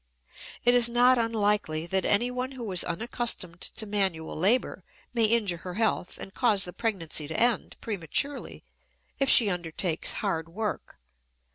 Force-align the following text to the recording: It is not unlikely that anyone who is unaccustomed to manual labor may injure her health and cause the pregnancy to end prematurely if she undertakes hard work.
It 0.63 0.73
is 0.73 0.89
not 0.89 1.19
unlikely 1.19 1.85
that 1.85 2.05
anyone 2.05 2.53
who 2.53 2.71
is 2.71 2.83
unaccustomed 2.83 3.61
to 3.61 3.85
manual 3.85 4.35
labor 4.35 4.83
may 5.13 5.25
injure 5.25 5.57
her 5.57 5.75
health 5.75 6.17
and 6.17 6.33
cause 6.33 6.65
the 6.65 6.73
pregnancy 6.73 7.27
to 7.27 7.39
end 7.39 7.75
prematurely 7.81 8.63
if 9.19 9.29
she 9.29 9.47
undertakes 9.51 10.13
hard 10.13 10.49
work. 10.49 10.97